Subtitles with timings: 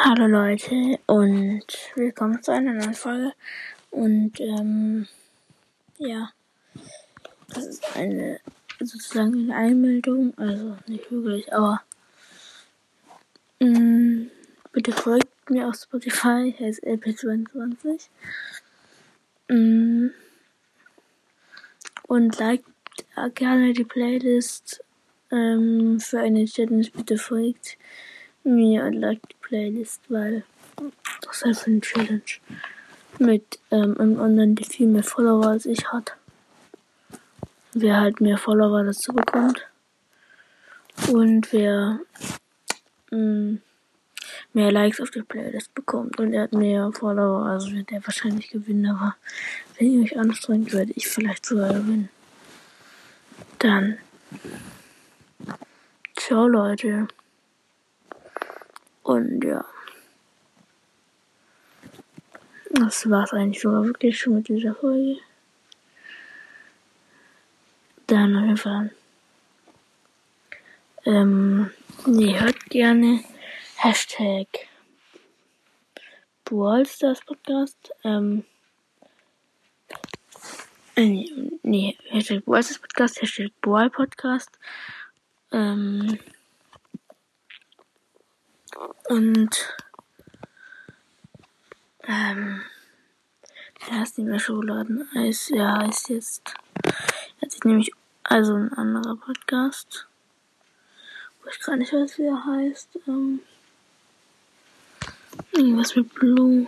[0.00, 1.64] Hallo Leute und
[1.96, 3.32] willkommen zu einer neuen Folge.
[3.90, 5.08] Und ähm,
[5.98, 6.30] ja,
[7.48, 8.38] das ist eine
[8.78, 11.82] sozusagen eine Einmeldung, also nicht wirklich, aber
[13.58, 14.30] mh, mm,
[14.70, 18.08] bitte folgt mir auf Spotify, heißt LP22.
[19.48, 20.14] Mh, mm,
[22.06, 22.64] und liked
[23.34, 24.84] gerne die Playlist
[25.32, 26.88] ähm, für eine Challenge.
[26.94, 27.76] Bitte folgt
[28.44, 30.44] mir und liked die Playlist, weil
[31.22, 32.22] das ist einfach eine Challenge
[33.18, 36.16] mit ähm, einem anderen, der viel mehr Follower als ich hat.
[37.72, 39.66] Wer halt mehr Follower dazu bekommt.
[41.08, 42.00] Und wer
[43.10, 43.60] mh, mm,
[44.52, 46.18] mehr Likes auf der Playlist bekommt.
[46.18, 48.86] Und er hat mehr Follower, also wird er wahrscheinlich gewinnen.
[48.86, 49.16] Aber
[49.78, 52.08] wenn ihr euch anstrengt, werde ich vielleicht sogar gewinnen.
[53.58, 53.98] Dann.
[56.16, 57.08] Ciao, Leute.
[59.08, 59.64] Und ja.
[62.72, 65.16] Das war's eigentlich sogar wirklich schon mit dieser Folge.
[68.06, 68.90] Dann auf jeden Fall.
[71.06, 71.70] Ähm,
[72.04, 73.24] ihr hört gerne
[73.76, 74.46] Hashtag
[76.44, 77.90] Ballstars Podcast.
[78.04, 78.44] Ähm,
[80.96, 84.58] äh, nee, nee, Hashtag Ballstars Podcast, Hashtag Ball Podcast.
[85.50, 86.18] Ähm,
[89.08, 89.74] und
[92.04, 92.62] ähm,
[93.80, 96.54] der heißt nicht mehr Schokoladeneis, ja, heißt jetzt.
[97.40, 100.06] Hat sich nämlich also ein anderer Podcast,
[101.42, 102.98] wo ich gar nicht weiß, wie er heißt.
[103.06, 103.40] Ähm,
[105.52, 106.66] irgendwas mit Blue.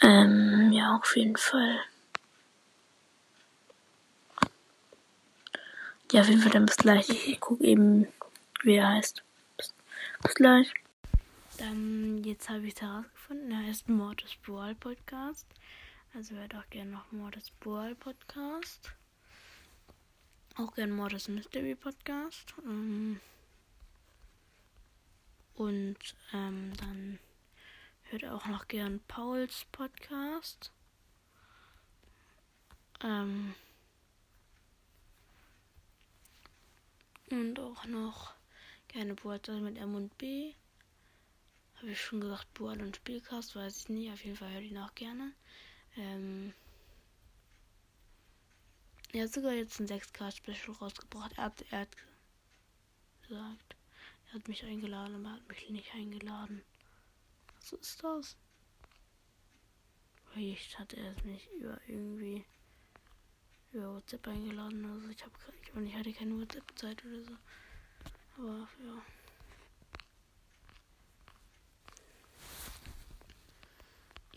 [0.00, 1.80] Ähm, ja, auf jeden Fall.
[6.10, 7.08] Ja, auf jeden Fall dann bis gleich.
[7.10, 8.06] Ich gucke eben,
[8.62, 9.22] wie er heißt.
[9.58, 9.74] Bis,
[10.22, 10.72] bis gleich.
[11.58, 13.50] Dann, jetzt habe ich es herausgefunden.
[13.50, 15.46] Er heißt Mortis Brawl Podcast.
[16.14, 18.92] Also hört auch gerne noch Mortis Brawl Podcast.
[20.56, 22.54] Auch gerne Mortis Mystery Podcast.
[22.64, 23.20] Ähm,
[25.54, 25.98] und
[26.32, 27.18] ähm, dann
[28.04, 30.72] hört auch noch gern Pauls Podcast.
[33.04, 33.54] Ähm,
[37.30, 38.34] Und auch noch
[38.88, 40.54] gerne Boatsal mit M und B.
[41.76, 44.12] Habe ich schon gesagt, Boal und Spielcast, weiß ich nicht.
[44.12, 45.32] Auf jeden Fall höre ich ihn gerne.
[45.96, 46.54] Ähm
[49.12, 51.32] er hat sogar jetzt ein 6K-Special rausgebracht.
[51.36, 51.96] Er hat, er hat
[53.26, 53.76] gesagt,
[54.28, 56.62] er hat mich eingeladen, aber hat mich nicht eingeladen.
[57.56, 58.36] Was ist das?
[60.32, 62.44] Vielleicht hat er es nicht über irgendwie
[63.72, 64.84] über WhatsApp eingeladen.
[64.84, 67.36] Also ich habe ich, ich hatte keine WhatsApp-Zeit oder so.
[68.38, 69.02] Aber ja.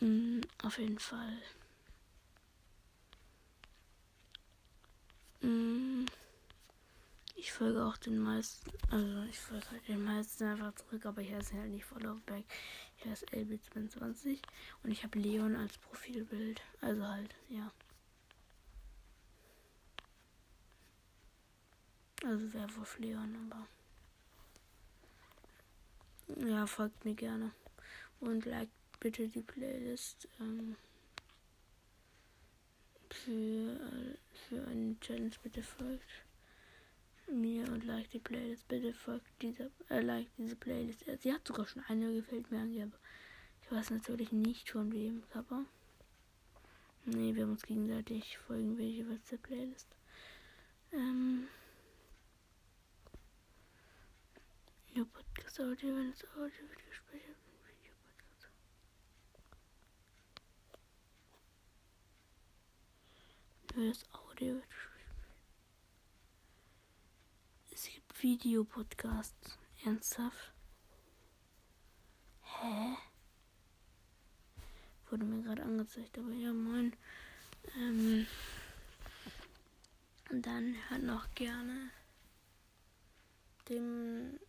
[0.02, 1.38] Mhm, auf jeden Fall.
[5.42, 6.06] Mhm.
[7.36, 11.34] Ich folge auch den meisten, also ich folge halt den meisten einfach zurück, aber ich
[11.34, 12.46] heiße halt nicht Followback.
[12.98, 14.40] Ich heiße LB22
[14.84, 16.62] und ich habe Leon als Profilbild.
[16.82, 17.72] Also halt, ja.
[22.24, 23.68] Also Werwolf Leon, aber.
[26.48, 27.52] Ja, folgt mir gerne.
[28.20, 30.76] Und liked bitte die Playlist ähm,
[33.10, 33.80] für,
[34.48, 35.32] für eine Challenge.
[35.42, 36.08] Bitte folgt
[37.28, 38.68] mir und like die Playlist.
[38.68, 41.04] Bitte folgt dieser, äh, like diese Playlist.
[41.20, 43.00] Sie hat sogar schon eine, gefällt mir aber
[43.64, 45.66] ich weiß natürlich nicht von wem, aber.
[47.06, 49.88] Nee, wir haben uns gegenseitig folgen wir jeweils der Playlist.
[50.92, 51.48] Ähm.
[55.62, 57.38] Audio, wenn es Audio wird gespeichert.
[63.76, 64.66] Nur das Audio wird
[67.72, 69.60] Es gibt Videopodcasts.
[69.86, 70.52] Ernsthaft?
[72.44, 72.98] Hä?
[75.10, 76.96] Wurde mir gerade angezeigt, aber ja, moin.
[77.76, 78.26] Ähm,
[80.32, 81.92] und dann hört noch gerne
[83.70, 84.40] dem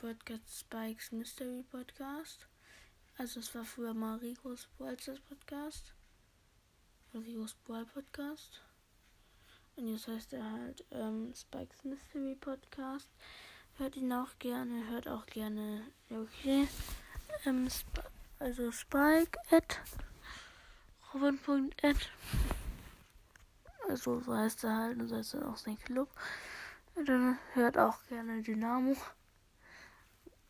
[0.00, 2.46] Podcast Spikes Mystery Podcast.
[3.18, 5.92] Also es war früher Marikos Brawlstars Podcast.
[7.12, 8.62] Marikos Brawl Podcast.
[9.76, 13.10] Und jetzt heißt er halt ähm, Spikes Mystery Podcast.
[13.76, 16.66] Hört ihn auch gerne, hört auch gerne, okay.
[17.44, 18.00] Ähm, Sp
[18.38, 19.80] also Spike at
[21.12, 22.10] Robin.at.
[23.86, 26.08] Also so heißt er halt, und so heißt er auch sein Club.
[27.04, 28.96] Dann hört auch gerne Dynamo.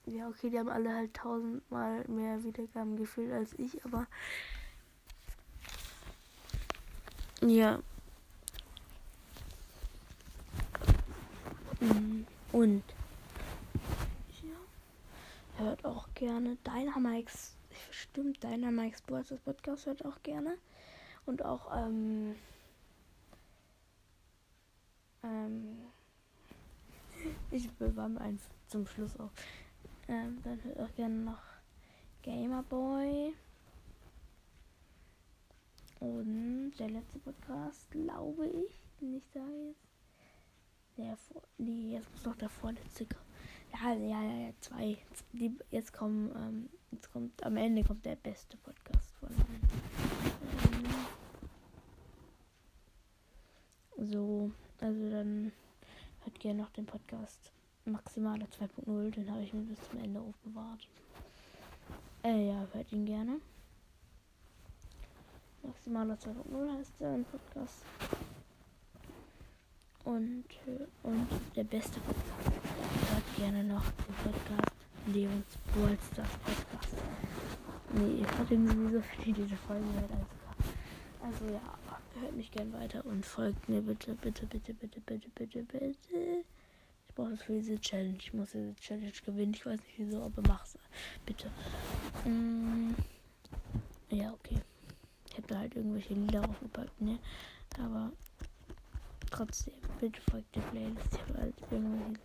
[0.06, 4.06] Ja, okay, die haben alle halt tausendmal mehr Wiedergaben gefühlt als ich, aber
[7.42, 7.80] ja.
[11.80, 12.82] Mm, und
[14.42, 17.56] ja, hört auch gerne Dynamikes.
[17.90, 20.58] Stimmt, Dynamikes Sports Podcast hört auch gerne.
[21.24, 22.34] Und auch, ähm,
[25.22, 25.78] ähm,
[27.50, 29.30] ich bewamme eins zum Schluss auch.
[30.10, 31.40] Ähm, dann hört auch gerne noch
[32.24, 33.32] Gamerboy.
[36.00, 39.86] Und der letzte Podcast, glaube ich, den ich da jetzt.
[40.96, 41.42] Der vor.
[41.58, 43.24] Nee, jetzt muss noch der vorletzte kommen.
[43.72, 44.98] Ja, ja, ja, ja, zwei.
[45.32, 49.60] Die, jetzt kommen, ähm, jetzt kommt, am Ende kommt der beste Podcast von allen.
[53.98, 55.52] Ähm, so, also dann
[56.24, 57.52] hört gerne noch den Podcast
[57.84, 60.88] Maximale 2.0, den habe ich mir bis zum Ende aufbewahrt.
[62.22, 63.40] Äh, ja, hört ihn gerne.
[65.62, 67.84] Maximaler 2.0 heißt der im Podcast.
[70.04, 72.50] Und, äh, und der beste Podcast.
[73.10, 76.96] Hört gerne noch den Podcast Leons Ballstars Podcast.
[77.92, 81.78] Nee, ich hatte nie so viel diese Folge gehört als Also ja,
[82.20, 86.44] hört mich gern weiter und folgt mir bitte, bitte, bitte, bitte, bitte, bitte, bitte.
[87.10, 88.16] Ich brauche das für diese Challenge.
[88.18, 89.52] Ich muss diese Challenge gewinnen.
[89.52, 90.78] Ich weiß nicht wieso, aber mach's.
[91.26, 91.50] Bitte.
[92.24, 92.94] Mm,
[94.10, 94.60] ja, okay.
[95.28, 97.18] Ich da halt irgendwelche Lieder aufgepackt, ne?
[97.80, 98.12] Aber
[99.28, 101.14] trotzdem, bitte folgt der Playlist.
[101.14, 102.20] Ich habe halt irgendwelche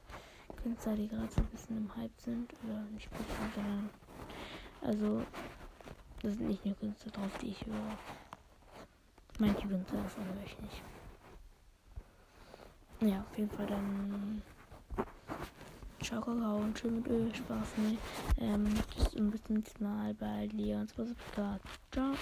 [0.61, 2.53] Künstler, die gerade so ein bisschen im Hype sind.
[2.63, 3.89] Oder nicht bisschen.
[4.81, 5.25] Also,
[6.21, 7.97] das sind nicht nur Künstler drauf, die ich höre.
[9.39, 10.83] Manche Künstler, das höre ich nicht.
[13.01, 14.43] Ja, auf jeden Fall dann.
[16.05, 17.33] Ciao, Kakao und schön mit Öl.
[17.33, 17.97] Spaß, ne?
[18.39, 18.65] Ähm,
[19.31, 21.63] bis zum nächsten Mal bei Leons Podcast.
[21.91, 22.13] Ciao.